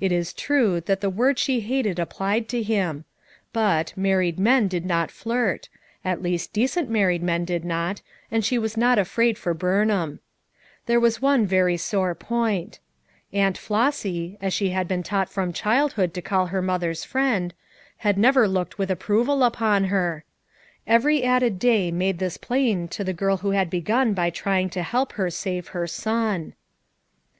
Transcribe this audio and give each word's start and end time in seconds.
It 0.00 0.10
is 0.10 0.32
true 0.32 0.80
that 0.86 1.02
the 1.02 1.08
word 1.08 1.38
she 1.38 1.60
hated 1.60 2.00
applied 2.00 2.48
to 2.48 2.64
him; 2.64 3.04
but, 3.52 3.92
married 3.96 4.36
men 4.36 4.66
did 4.66 4.84
not 4.84 5.08
flirt; 5.12 5.68
at 6.04 6.20
least 6.20 6.52
decent 6.52 6.90
married 6.90 7.22
men 7.22 7.44
did 7.44 7.64
not, 7.64 8.02
and 8.28 8.44
she 8.44 8.58
was 8.58 8.76
not 8.76 8.98
afraid 8.98 9.38
for 9.38 9.54
Burnham, 9.54 10.18
There 10.86 10.98
was 10.98 11.22
one 11.22 11.46
very 11.46 11.76
sore 11.76 12.12
point; 12.16 12.80
"Aunt 13.32 13.56
Flossy," 13.56 14.36
as 14.40 14.52
she 14.52 14.70
had 14.70 14.88
been 14.88 15.04
taught 15.04 15.28
from 15.30 15.52
childhood 15.52 16.12
to 16.14 16.20
call 16.22 16.46
her 16.46 16.60
mother's 16.60 17.04
friend— 17.04 17.54
had 17.98 18.18
never 18.18 18.48
looked 18.48 18.78
with 18.78 18.90
approval 18.90 19.44
upon 19.44 19.84
her; 19.84 20.24
every 20.88 21.22
added 21.22 21.60
day 21.60 21.92
made 21.92 22.18
this 22.18 22.36
plain 22.36 22.88
to 22.88 23.04
the 23.04 23.12
girl 23.12 23.36
who 23.36 23.50
had 23.52 23.70
begun 23.70 24.12
by 24.12 24.28
trying 24.28 24.70
to 24.70 24.82
help 24.82 25.12
her 25.12 25.30
save 25.30 25.68
her 25.68 25.86
son. 25.86 26.54